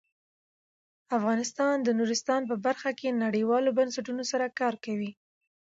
افغانستان 1.17 1.75
د 1.81 1.89
نورستان 1.99 2.41
په 2.49 2.55
برخه 2.65 2.89
کې 2.99 3.19
نړیوالو 3.23 3.75
بنسټونو 3.77 4.23
سره 4.31 4.45
کار 4.59 4.73
کوي. 4.85 5.11